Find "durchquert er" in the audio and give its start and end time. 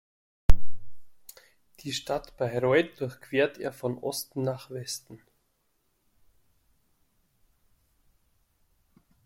2.99-3.71